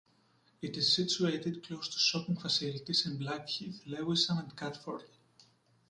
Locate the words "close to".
1.67-1.99